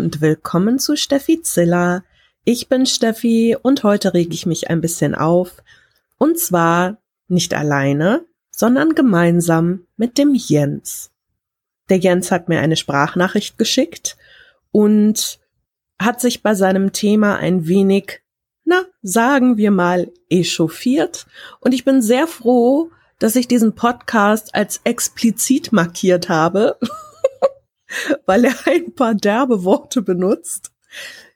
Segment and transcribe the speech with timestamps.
[0.00, 2.04] und willkommen zu Steffi Ziller.
[2.44, 5.62] Ich bin Steffi und heute rege ich mich ein bisschen auf.
[6.16, 6.96] Und zwar
[7.28, 11.10] nicht alleine, sondern gemeinsam mit dem Jens.
[11.90, 14.16] Der Jens hat mir eine Sprachnachricht geschickt
[14.72, 15.38] und
[16.00, 18.22] hat sich bei seinem Thema ein wenig,
[18.64, 21.26] na, sagen wir mal, echauffiert.
[21.60, 26.78] Und ich bin sehr froh, dass ich diesen Podcast als explizit markiert habe,
[28.26, 30.72] weil er ein paar derbe Worte benutzt.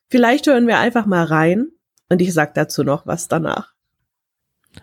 [0.08, 1.68] Vielleicht hören wir einfach mal rein
[2.08, 3.74] und ich sag dazu noch was danach.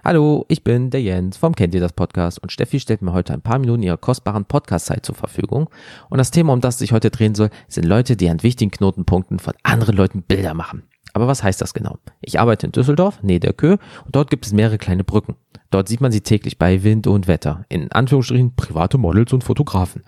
[0.06, 3.34] Hallo, ich bin der Jens vom Kennt ihr das Podcast und Steffi stellt mir heute
[3.34, 5.70] ein paar Minuten ihrer kostbaren Podcast-Zeit zur Verfügung.
[6.10, 9.40] Und das Thema, um das sich heute drehen soll, sind Leute, die an wichtigen Knotenpunkten
[9.40, 10.84] von anderen Leuten Bilder machen.
[11.14, 11.98] Aber was heißt das genau?
[12.22, 15.36] Ich arbeite in Düsseldorf, nähe der Kö, und dort gibt es mehrere kleine Brücken.
[15.70, 17.66] Dort sieht man sie täglich bei Wind und Wetter.
[17.70, 20.04] In Anführungsstrichen private Models und Fotografen.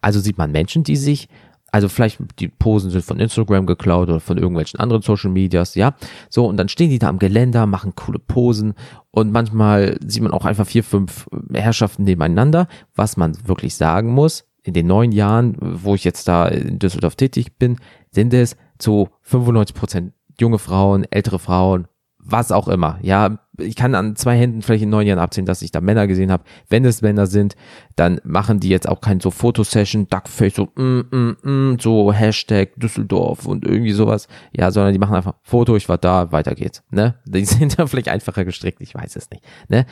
[0.00, 1.28] Also sieht man Menschen, die sich
[1.70, 5.94] also vielleicht die Posen sind von Instagram geklaut oder von irgendwelchen anderen Social Medias, ja.
[6.30, 8.74] So, und dann stehen die da am Geländer, machen coole Posen
[9.10, 12.68] und manchmal sieht man auch einfach vier, fünf Herrschaften nebeneinander.
[12.94, 17.16] Was man wirklich sagen muss, in den neun Jahren, wo ich jetzt da in Düsseldorf
[17.16, 17.76] tätig bin,
[18.10, 22.98] sind es zu 95 Prozent junge Frauen, ältere Frauen, was auch immer.
[23.02, 26.06] Ja, ich kann an zwei Händen vielleicht in neun Jahren abzählen, dass ich da Männer
[26.06, 26.44] gesehen habe.
[26.68, 27.56] Wenn es Männer sind,
[27.96, 32.74] dann machen die jetzt auch kein so Fotosession, Duckface, so, mm, mm, mm, so Hashtag
[32.76, 34.28] Düsseldorf und irgendwie sowas.
[34.52, 36.82] Ja, sondern die machen einfach Foto, ich war da, weiter geht's.
[36.90, 37.14] Ne?
[37.24, 39.42] Die sind da vielleicht einfacher gestrickt, ich weiß es nicht.
[39.68, 39.86] Ne?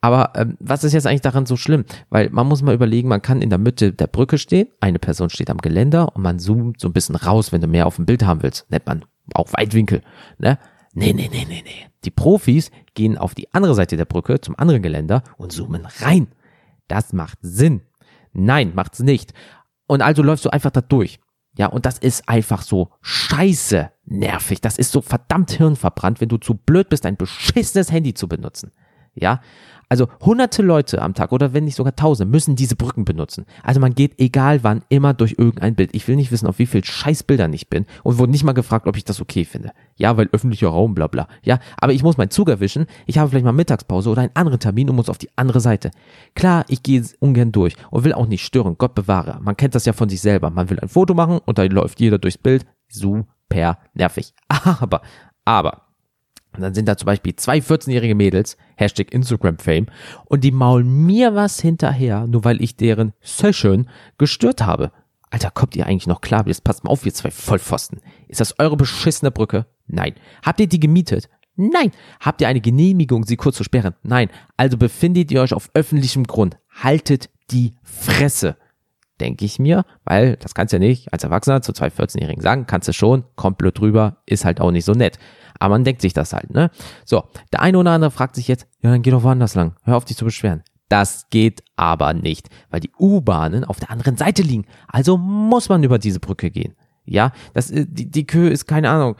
[0.00, 1.84] Aber ähm, was ist jetzt eigentlich daran so schlimm?
[2.08, 5.28] Weil man muss mal überlegen, man kann in der Mitte der Brücke stehen, eine Person
[5.28, 8.06] steht am Geländer und man zoomt so ein bisschen raus, wenn du mehr auf dem
[8.06, 8.70] Bild haben willst.
[8.70, 9.04] Nennt man
[9.36, 10.02] auch Weitwinkel.
[10.38, 10.58] Ne?
[10.92, 11.86] Nee, nee, nee, nee, nee.
[12.04, 16.28] Die Profis gehen auf die andere Seite der Brücke zum anderen Geländer und zoomen rein.
[16.88, 17.82] Das macht Sinn.
[18.32, 19.32] Nein, macht's nicht.
[19.86, 21.20] Und also läufst du einfach da durch.
[21.56, 24.60] Ja, und das ist einfach so scheiße nervig.
[24.60, 28.72] Das ist so verdammt hirnverbrannt, wenn du zu blöd bist, ein beschissenes Handy zu benutzen.
[29.14, 29.40] Ja,
[29.90, 33.44] also hunderte Leute am Tag oder wenn nicht sogar tausende müssen diese Brücken benutzen.
[33.64, 35.90] Also man geht egal wann immer durch irgendein Bild.
[35.94, 38.86] Ich will nicht wissen, auf wie viel Scheißbildern ich bin und wurde nicht mal gefragt,
[38.86, 39.72] ob ich das okay finde.
[39.96, 41.26] Ja, weil öffentlicher Raum, bla bla.
[41.42, 42.86] Ja, aber ich muss meinen Zug erwischen.
[43.06, 45.90] Ich habe vielleicht mal Mittagspause oder einen anderen Termin und muss auf die andere Seite.
[46.36, 48.76] Klar, ich gehe ungern durch und will auch nicht stören.
[48.78, 49.40] Gott bewahre.
[49.42, 50.50] Man kennt das ja von sich selber.
[50.50, 52.64] Man will ein Foto machen und da läuft jeder durchs Bild.
[52.88, 54.34] Super nervig.
[54.48, 55.02] Aber,
[55.44, 55.89] aber,
[56.52, 59.86] und dann sind da zum Beispiel zwei 14-jährige Mädels, Hashtag Instagram-Fame,
[60.24, 63.88] und die maulen mir was hinterher, nur weil ich deren Session
[64.18, 64.92] gestört habe.
[65.30, 66.44] Alter, kommt ihr eigentlich noch klar?
[66.46, 68.00] Jetzt passt mal auf, ihr zwei Vollpfosten.
[68.26, 69.66] Ist das eure beschissene Brücke?
[69.86, 70.14] Nein.
[70.42, 71.28] Habt ihr die gemietet?
[71.54, 71.92] Nein.
[72.18, 73.94] Habt ihr eine Genehmigung, sie kurz zu sperren?
[74.02, 74.28] Nein.
[74.56, 76.56] Also befindet ihr euch auf öffentlichem Grund.
[76.82, 78.56] Haltet die Fresse.
[79.20, 82.66] Denke ich mir, weil das kannst du ja nicht als Erwachsener zu zwei 14-Jährigen sagen,
[82.66, 85.18] kannst du schon, kommt blöd drüber, ist halt auch nicht so nett.
[85.58, 86.70] Aber man denkt sich das halt, ne?
[87.04, 89.76] So, der eine oder andere fragt sich jetzt, ja, dann geh doch woanders lang.
[89.84, 90.62] Hör auf, dich zu beschweren.
[90.88, 94.64] Das geht aber nicht, weil die U-Bahnen auf der anderen Seite liegen.
[94.88, 96.74] Also muss man über diese Brücke gehen.
[97.04, 99.16] Ja, das, äh, die, die Kühe ist keine Ahnung,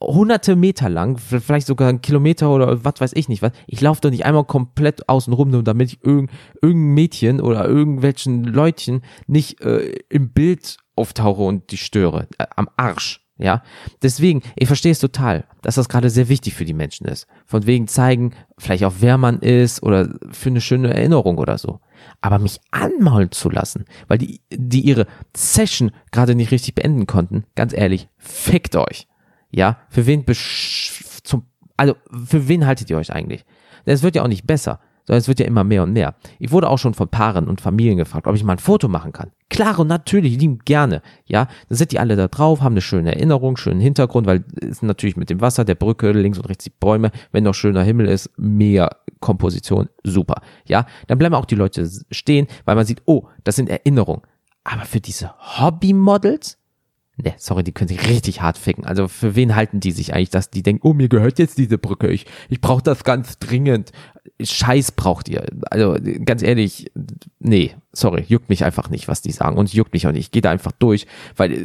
[0.00, 3.52] hunderte Meter lang, vielleicht sogar ein Kilometer oder was weiß ich nicht was.
[3.66, 6.30] Ich laufe doch nicht einmal komplett außen rum, nur damit ich irgend,
[6.62, 12.28] irgendein Mädchen oder irgendwelchen Leutchen nicht äh, im Bild auftauche und die störe.
[12.38, 13.23] Äh, am Arsch.
[13.36, 13.64] Ja,
[14.00, 17.26] deswegen, ich verstehe es total, dass das gerade sehr wichtig für die Menschen ist.
[17.46, 21.80] Von wegen zeigen, vielleicht auch wer man ist oder für eine schöne Erinnerung oder so.
[22.20, 25.06] Aber mich anmaulen zu lassen, weil die, die ihre
[25.36, 29.08] Session gerade nicht richtig beenden konnten, ganz ehrlich, fickt euch.
[29.50, 30.24] Ja, für wen
[31.24, 31.46] zum,
[31.76, 31.96] also
[32.26, 33.44] für wen haltet ihr euch eigentlich?
[33.84, 36.14] Es wird ja auch nicht besser sondern es wird ja immer mehr und mehr.
[36.38, 39.12] Ich wurde auch schon von Paaren und Familien gefragt, ob ich mal ein Foto machen
[39.12, 39.30] kann.
[39.50, 41.02] Klar und natürlich, lieben gerne.
[41.26, 44.82] Ja, dann sind die alle da drauf, haben eine schöne Erinnerung, schönen Hintergrund, weil es
[44.82, 48.06] natürlich mit dem Wasser, der Brücke, links und rechts die Bäume, wenn noch schöner Himmel
[48.06, 50.42] ist, mega Komposition, super.
[50.66, 54.22] Ja, dann bleiben auch die Leute stehen, weil man sieht, oh, das sind Erinnerungen.
[54.64, 56.58] Aber für diese Hobby-Models,
[57.16, 58.84] Ne, sorry, die können sich richtig hart ficken.
[58.84, 61.78] Also für wen halten die sich eigentlich, dass die denken, oh, mir gehört jetzt diese
[61.78, 63.92] Brücke, ich, ich brauche das ganz dringend.
[64.40, 65.46] Scheiß braucht ihr.
[65.70, 66.90] Also ganz ehrlich,
[67.38, 69.56] nee, sorry, juckt mich einfach nicht, was die sagen.
[69.56, 70.26] Und juckt mich auch nicht.
[70.26, 71.06] Ich gehe da einfach durch,
[71.36, 71.56] weil äh,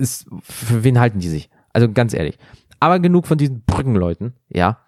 [0.00, 1.50] es, für wen halten die sich?
[1.72, 2.38] Also ganz ehrlich.
[2.80, 4.78] Aber genug von diesen Brückenleuten, ja.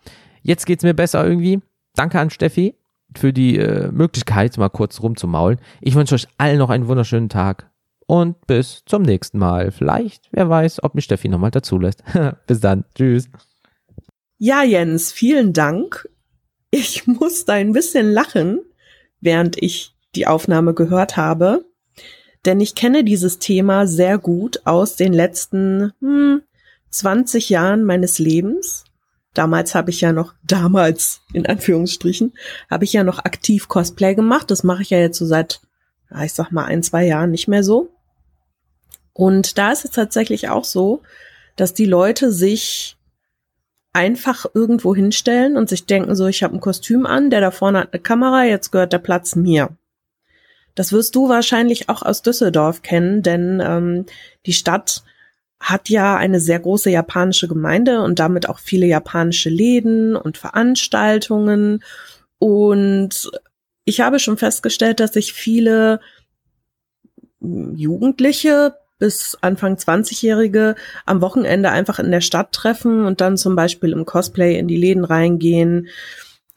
[0.42, 1.60] Jetzt geht's mir besser irgendwie.
[1.94, 2.74] Danke an Steffi
[3.16, 5.58] für die äh, Möglichkeit, mal kurz rumzumaulen.
[5.80, 7.70] Ich wünsche euch allen noch einen wunderschönen Tag
[8.06, 9.72] und bis zum nächsten Mal.
[9.72, 12.02] Vielleicht, wer weiß, ob mich Steffi nochmal dazu lässt.
[12.46, 12.84] bis dann.
[12.94, 13.28] Tschüss.
[14.38, 16.08] Ja, Jens, vielen Dank.
[16.78, 18.60] Ich musste ein bisschen lachen,
[19.22, 21.64] während ich die Aufnahme gehört habe.
[22.44, 26.42] denn ich kenne dieses Thema sehr gut aus den letzten hm,
[26.90, 28.84] 20 Jahren meines Lebens.
[29.32, 32.34] Damals habe ich ja noch, damals in Anführungsstrichen,
[32.70, 34.50] habe ich ja noch aktiv Cosplay gemacht.
[34.50, 35.62] Das mache ich ja jetzt so seit,
[36.22, 37.88] ich sag mal, ein, zwei Jahren nicht mehr so.
[39.14, 41.02] Und da ist es tatsächlich auch so,
[41.56, 42.96] dass die Leute sich
[43.96, 47.80] einfach irgendwo hinstellen und sich denken, so, ich habe ein Kostüm an, der da vorne
[47.80, 49.70] hat eine Kamera, jetzt gehört der Platz mir.
[50.74, 54.04] Das wirst du wahrscheinlich auch aus Düsseldorf kennen, denn ähm,
[54.44, 55.02] die Stadt
[55.58, 61.82] hat ja eine sehr große japanische Gemeinde und damit auch viele japanische Läden und Veranstaltungen.
[62.38, 63.30] Und
[63.86, 66.00] ich habe schon festgestellt, dass sich viele
[67.40, 73.92] Jugendliche bis Anfang 20-Jährige am Wochenende einfach in der Stadt treffen und dann zum Beispiel
[73.92, 75.88] im Cosplay in die Läden reingehen.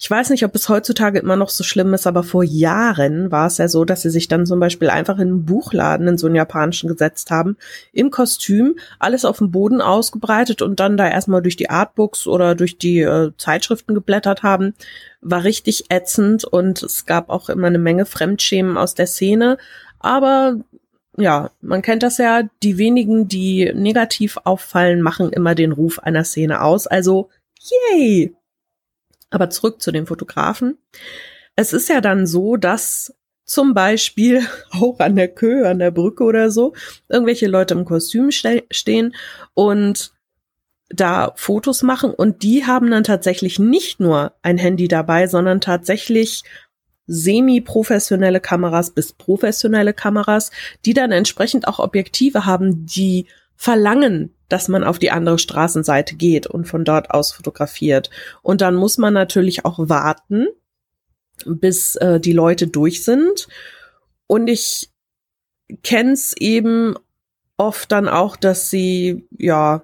[0.01, 3.47] Ich weiß nicht, ob es heutzutage immer noch so schlimm ist, aber vor Jahren war
[3.47, 6.27] es ja so, dass sie sich dann zum Beispiel einfach in einen Buchladen in so
[6.27, 7.57] einen japanischen gesetzt haben,
[7.91, 12.55] im Kostüm, alles auf dem Boden ausgebreitet und dann da erstmal durch die Artbooks oder
[12.55, 14.73] durch die äh, Zeitschriften geblättert haben.
[15.19, 19.57] War richtig ätzend und es gab auch immer eine Menge Fremdschämen aus der Szene.
[19.99, 20.55] Aber
[21.17, 26.23] ja, man kennt das ja, die wenigen, die negativ auffallen, machen immer den Ruf einer
[26.23, 26.87] Szene aus.
[26.87, 27.29] Also,
[27.59, 28.35] yay!
[29.29, 30.77] Aber zurück zu den Fotografen.
[31.55, 33.13] Es ist ja dann so, dass
[33.45, 36.73] zum Beispiel auch an der Kö, an der Brücke oder so,
[37.09, 39.15] irgendwelche Leute im Kostüm ste stehen
[39.53, 40.13] und
[40.89, 46.43] da Fotos machen und die haben dann tatsächlich nicht nur ein Handy dabei, sondern tatsächlich
[47.09, 50.51] semi-professionelle Kameras bis professionelle Kameras,
[50.85, 53.25] die dann entsprechend auch Objektive haben, die
[53.55, 58.09] verlangen, dass man auf die andere Straßenseite geht und von dort aus fotografiert.
[58.41, 60.47] Und dann muss man natürlich auch warten,
[61.45, 63.47] bis äh, die Leute durch sind.
[64.27, 64.89] Und ich
[65.83, 66.95] kenne es eben
[67.57, 69.83] oft dann auch, dass sie ja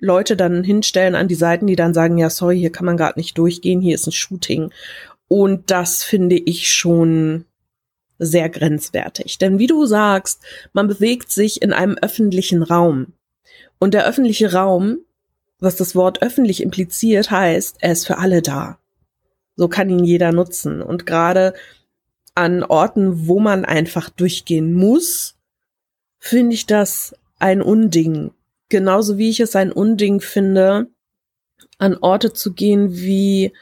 [0.00, 3.18] Leute dann hinstellen an die Seiten, die dann sagen, ja, sorry, hier kann man gerade
[3.18, 4.72] nicht durchgehen, hier ist ein Shooting.
[5.28, 7.44] Und das finde ich schon
[8.18, 9.38] sehr grenzwertig.
[9.38, 10.42] Denn wie du sagst,
[10.72, 13.12] man bewegt sich in einem öffentlichen Raum.
[13.78, 14.98] Und der öffentliche Raum,
[15.60, 18.78] was das Wort öffentlich impliziert, heißt, er ist für alle da.
[19.56, 20.82] So kann ihn jeder nutzen.
[20.82, 21.54] Und gerade
[22.34, 25.36] an Orten, wo man einfach durchgehen muss,
[26.18, 28.32] finde ich das ein Unding.
[28.68, 30.88] Genauso wie ich es ein Unding finde,
[31.78, 33.52] an Orte zu gehen wie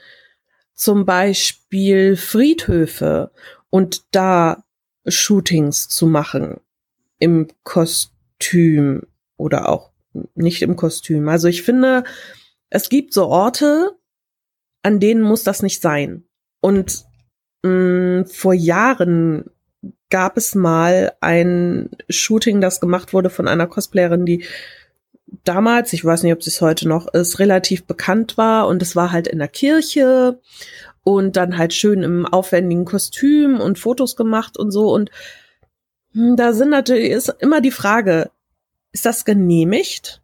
[0.76, 3.32] zum Beispiel Friedhöfe
[3.70, 4.64] und da
[5.06, 6.60] Shootings zu machen
[7.18, 9.02] im Kostüm
[9.36, 9.90] oder auch
[10.34, 11.28] nicht im Kostüm.
[11.28, 12.04] Also ich finde,
[12.70, 13.96] es gibt so Orte,
[14.82, 16.24] an denen muss das nicht sein.
[16.60, 17.04] Und
[17.62, 19.50] mh, mm, vor Jahren
[20.10, 24.44] gab es mal ein Shooting, das gemacht wurde von einer Cosplayerin, die
[25.44, 29.12] damals, ich weiß nicht, ob es heute noch ist, relativ bekannt war und es war
[29.12, 30.40] halt in der Kirche
[31.02, 35.10] und dann halt schön im aufwendigen Kostüm und Fotos gemacht und so und
[36.12, 38.30] hm, da sind natürlich ist immer die Frage,
[38.92, 40.22] ist das genehmigt?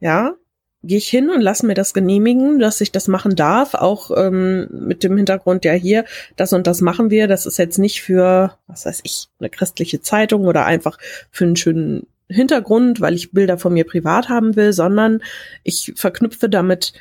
[0.00, 0.34] Ja,
[0.82, 4.68] gehe ich hin und lass mir das genehmigen, dass ich das machen darf, auch ähm,
[4.70, 6.04] mit dem Hintergrund, ja hier,
[6.36, 7.28] das und das machen wir.
[7.28, 10.98] Das ist jetzt nicht für, was weiß ich, eine christliche Zeitung oder einfach
[11.30, 15.22] für einen schönen Hintergrund, weil ich Bilder von mir privat haben will, sondern
[15.62, 16.92] ich verknüpfe damit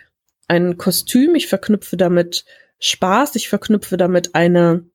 [0.48, 2.46] ein Kostüm, ich verknüpfe damit
[2.80, 4.86] Spaß, ich verknüpfe damit eine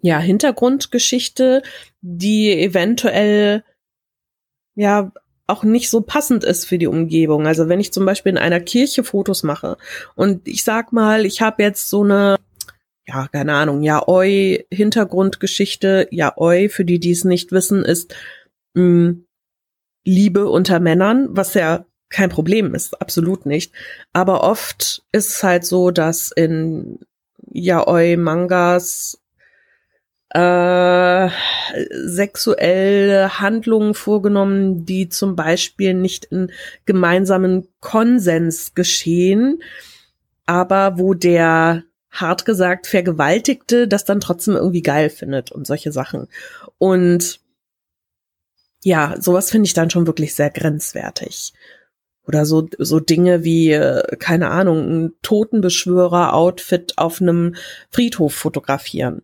[0.00, 1.62] ja, Hintergrundgeschichte,
[2.00, 3.64] die eventuell
[4.74, 5.12] ja
[5.46, 7.46] auch nicht so passend ist für die Umgebung.
[7.46, 9.76] Also wenn ich zum Beispiel in einer Kirche Fotos mache
[10.14, 12.36] und ich sag mal, ich habe jetzt so eine
[13.06, 18.14] ja, keine Ahnung, ja, Oi, Hintergrundgeschichte, ja, Oi, für die, die es nicht wissen, ist
[18.74, 19.24] mh, mm,
[20.04, 23.72] Liebe unter Männern, was ja kein Problem ist, absolut nicht.
[24.12, 26.98] Aber oft ist es halt so, dass in
[27.50, 29.18] Yaoi-Mangas
[30.30, 31.28] äh,
[32.04, 36.50] sexuelle Handlungen vorgenommen, die zum Beispiel nicht in
[36.86, 39.62] gemeinsamen Konsens geschehen,
[40.46, 46.28] aber wo der hart gesagt Vergewaltigte das dann trotzdem irgendwie geil findet und solche Sachen.
[46.78, 47.40] Und
[48.82, 51.52] ja, sowas finde ich dann schon wirklich sehr grenzwertig.
[52.26, 57.56] Oder so, so Dinge wie, äh, keine Ahnung, ein Totenbeschwörer-Outfit auf einem
[57.90, 59.22] Friedhof fotografieren.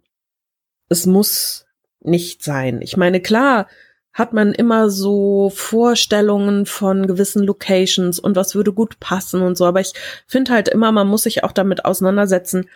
[0.88, 1.66] Es muss
[2.00, 2.80] nicht sein.
[2.82, 3.68] Ich meine, klar
[4.12, 9.64] hat man immer so Vorstellungen von gewissen Locations und was würde gut passen und so,
[9.64, 9.92] aber ich
[10.26, 12.68] finde halt immer, man muss sich auch damit auseinandersetzen,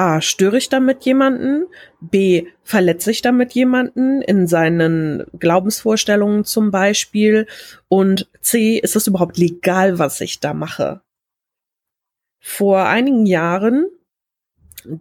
[0.00, 1.66] A, störe ich damit jemanden?
[2.00, 7.46] B, verletze ich damit jemanden in seinen Glaubensvorstellungen zum Beispiel?
[7.88, 11.02] Und C, ist es überhaupt legal, was ich da mache?
[12.38, 13.88] Vor einigen Jahren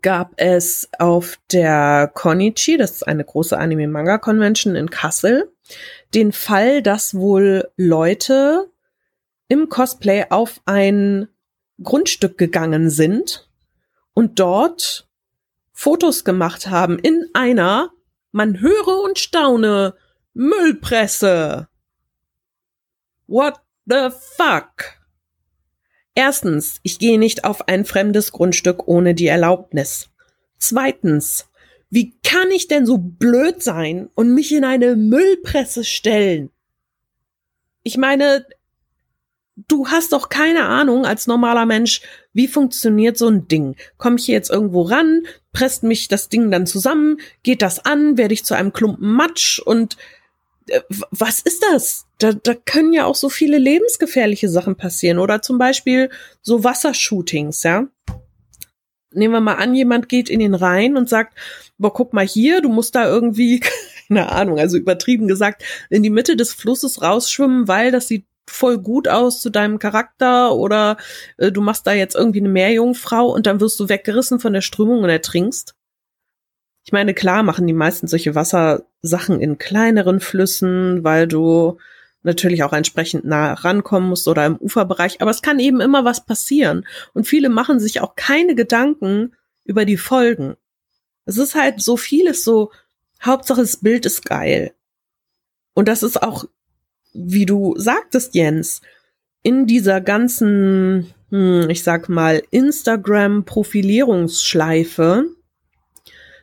[0.01, 5.49] gab es auf der Konichi, das ist eine große Anime-Manga-Convention in Kassel,
[6.13, 8.69] den Fall, dass wohl Leute
[9.47, 11.29] im Cosplay auf ein
[11.81, 13.48] Grundstück gegangen sind
[14.19, 15.07] und dort
[15.71, 17.93] Fotos gemacht haben in einer,
[18.33, 19.95] man höre und staune,
[20.33, 21.69] Müllpresse.
[23.27, 24.99] What the fuck?
[26.15, 30.09] Erstens, ich gehe nicht auf ein fremdes Grundstück ohne die Erlaubnis.
[30.57, 31.49] Zweitens,
[31.89, 36.51] wie kann ich denn so blöd sein und mich in eine Müllpresse stellen?
[37.83, 38.45] Ich meine,
[39.67, 42.01] du hast doch keine Ahnung als normaler Mensch,
[42.33, 43.75] wie funktioniert so ein Ding?
[43.97, 45.23] Komme ich hier jetzt irgendwo ran?
[45.51, 47.17] Presst mich das Ding dann zusammen?
[47.43, 48.17] Geht das an?
[48.17, 49.59] Werde ich zu einem Klumpen Matsch?
[49.59, 49.97] Und
[50.67, 52.05] äh, was ist das?
[52.19, 55.19] Da, da können ja auch so viele lebensgefährliche Sachen passieren.
[55.19, 56.09] Oder zum Beispiel
[56.41, 57.87] so Wassershootings, ja.
[59.11, 61.35] Nehmen wir mal an, jemand geht in den Rhein und sagt,
[61.79, 63.59] boah, guck mal hier, du musst da irgendwie,
[64.07, 68.77] keine Ahnung, also übertrieben gesagt, in die Mitte des Flusses rausschwimmen, weil das sieht voll
[68.77, 70.97] gut aus zu deinem Charakter oder
[71.37, 74.61] äh, du machst da jetzt irgendwie eine Meerjungfrau und dann wirst du weggerissen von der
[74.61, 75.75] Strömung und ertrinkst.
[76.83, 81.77] Ich meine, klar machen die meisten solche Wassersachen in kleineren Flüssen, weil du
[82.23, 86.25] natürlich auch entsprechend nah rankommen musst oder im Uferbereich, aber es kann eben immer was
[86.25, 90.55] passieren und viele machen sich auch keine Gedanken über die Folgen.
[91.25, 92.71] Es ist halt so vieles so,
[93.21, 94.73] Hauptsache das Bild ist geil.
[95.73, 96.45] Und das ist auch
[97.13, 98.81] wie du sagtest, Jens,
[99.41, 105.23] in dieser ganzen, hm, ich sag mal, Instagram-Profilierungsschleife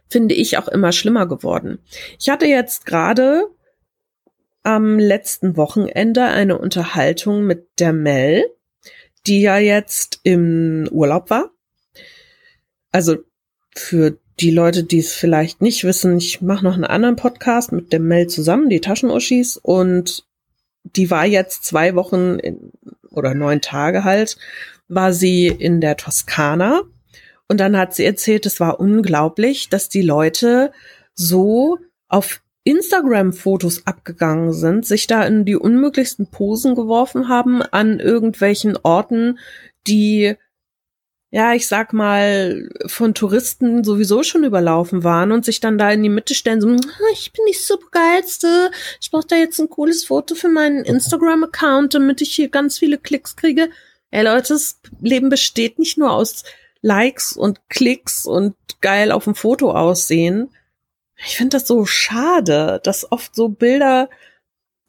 [0.09, 1.79] finde ich auch immer schlimmer geworden.
[2.19, 3.49] Ich hatte jetzt gerade
[4.63, 8.45] am letzten Wochenende eine Unterhaltung mit der Mel,
[9.27, 11.51] die ja jetzt im Urlaub war.
[12.93, 13.17] Also
[13.75, 17.93] für die Leute, die es vielleicht nicht wissen, ich mache noch einen anderen Podcast mit
[17.93, 20.26] der Mel zusammen, die Taschenuschis, und
[20.95, 22.73] die war jetzt zwei Wochen in,
[23.11, 24.37] oder neun Tage halt,
[24.89, 26.83] war sie in der Toskana.
[27.49, 30.73] Und dann hat sie erzählt, es war unglaublich, dass die Leute
[31.15, 31.79] so
[32.09, 39.39] auf Instagram-Fotos abgegangen sind, sich da in die unmöglichsten Posen geworfen haben an irgendwelchen Orten,
[39.87, 40.35] die
[41.31, 46.03] ja, ich sag mal, von Touristen sowieso schon überlaufen waren und sich dann da in
[46.03, 49.69] die Mitte stellen, so, ah, ich bin nicht so geilste, ich brauche da jetzt ein
[49.69, 53.71] cooles Foto für meinen Instagram-Account, damit ich hier ganz viele Klicks kriege.
[54.11, 56.45] Ey Leute, das Leben besteht nicht nur aus
[56.81, 60.51] Likes und Klicks und geil auf dem Foto aussehen.
[61.17, 64.09] Ich finde das so schade, dass oft so Bilder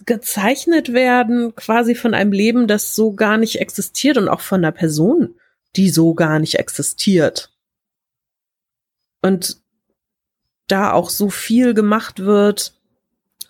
[0.05, 4.71] gezeichnet werden, quasi von einem Leben, das so gar nicht existiert und auch von einer
[4.71, 5.35] Person
[5.77, 7.51] die so gar nicht existiert.
[9.21, 9.57] Und
[10.67, 12.73] da auch so viel gemacht wird,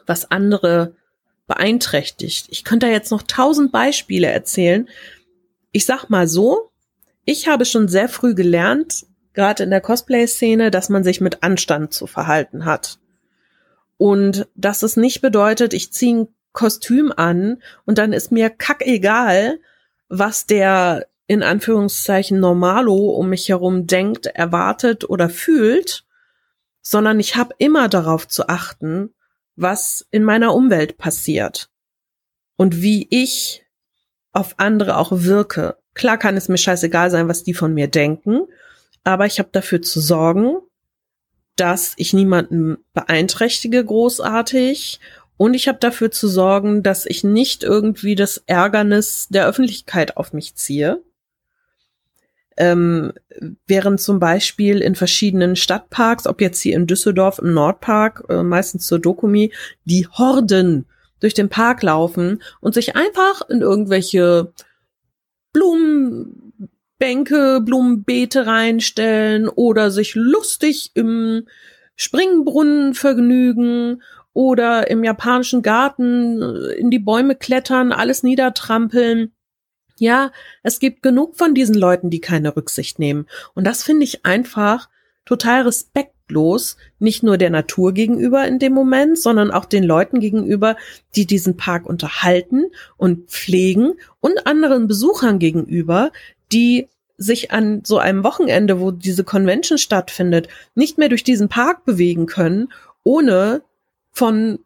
[0.05, 0.96] was andere
[1.48, 2.48] beeinträchtigt.
[2.50, 4.88] Ich könnte da jetzt noch tausend Beispiele erzählen.
[5.72, 6.72] Ich sag mal so,
[7.25, 11.93] ich habe schon sehr früh gelernt, gerade in der Cosplay-Szene, dass man sich mit Anstand
[11.93, 13.00] zu verhalten hat.
[13.98, 19.60] Und dass es nicht bedeutet, ich ziehe ein Kostüm an und dann ist mir kackegal,
[20.10, 26.05] was der in Anführungszeichen Normalo um mich herum denkt, erwartet oder fühlt,
[26.81, 29.13] sondern ich habe immer darauf zu achten,
[29.57, 31.69] was in meiner Umwelt passiert
[32.55, 33.65] und wie ich
[34.31, 35.77] auf andere auch wirke.
[35.93, 38.48] Klar kann es mir scheißegal sein, was die von mir denken,
[39.03, 40.57] aber ich habe dafür zu sorgen,
[41.57, 45.01] dass ich niemanden beeinträchtige großartig
[45.36, 50.34] und ich habe dafür zu sorgen, dass ich nicht irgendwie das Ärgernis der Öffentlichkeit auf
[50.34, 51.03] mich ziehe
[52.57, 53.13] ähm,
[53.67, 58.87] während zum Beispiel in verschiedenen Stadtparks, ob jetzt hier in Düsseldorf im Nordpark, äh, meistens
[58.87, 59.53] zur Dokumi,
[59.85, 60.85] die Horden
[61.19, 64.53] durch den Park laufen und sich einfach in irgendwelche
[65.53, 71.47] Blumenbänke, Blumenbeete reinstellen oder sich lustig im
[71.95, 79.31] Springbrunnen vergnügen oder im japanischen Garten äh, in die Bäume klettern, alles niedertrampeln.
[80.00, 80.32] Ja,
[80.63, 83.27] es gibt genug von diesen Leuten, die keine Rücksicht nehmen.
[83.54, 84.89] Und das finde ich einfach
[85.25, 90.77] total respektlos, nicht nur der Natur gegenüber in dem Moment, sondern auch den Leuten gegenüber,
[91.16, 96.12] die diesen Park unterhalten und pflegen und anderen Besuchern gegenüber,
[96.51, 96.88] die
[97.18, 102.27] sich an so einem Wochenende, wo diese Convention stattfindet, nicht mehr durch diesen Park bewegen
[102.27, 102.70] können,
[103.04, 103.63] ohne
[104.12, 104.60] von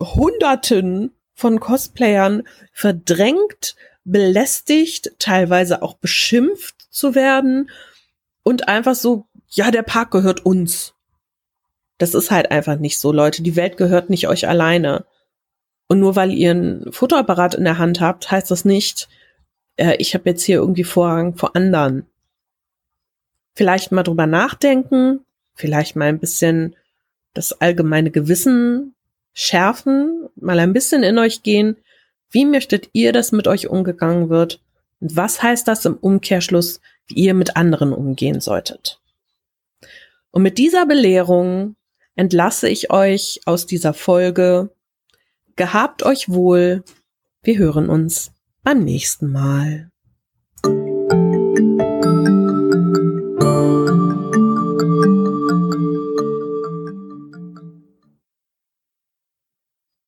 [0.00, 7.70] Hunderten von Cosplayern verdrängt, belästigt, teilweise auch beschimpft zu werden
[8.42, 10.94] und einfach so, ja, der Park gehört uns.
[11.98, 13.42] Das ist halt einfach nicht so, Leute.
[13.42, 15.04] Die Welt gehört nicht euch alleine.
[15.88, 19.08] Und nur weil ihr ein Fotoapparat in der Hand habt, heißt das nicht,
[19.76, 22.06] äh, ich habe jetzt hier irgendwie Vorrang vor anderen.
[23.54, 25.20] Vielleicht mal drüber nachdenken,
[25.54, 26.74] vielleicht mal ein bisschen
[27.34, 28.94] das allgemeine Gewissen
[29.34, 31.76] schärfen, mal ein bisschen in euch gehen.
[32.32, 34.60] Wie möchtet ihr, dass mit euch umgegangen wird?
[35.00, 39.00] Und was heißt das im Umkehrschluss, wie ihr mit anderen umgehen solltet?
[40.30, 41.76] Und mit dieser Belehrung
[42.16, 44.70] entlasse ich euch aus dieser Folge.
[45.56, 46.84] Gehabt euch wohl.
[47.42, 49.91] Wir hören uns beim nächsten Mal.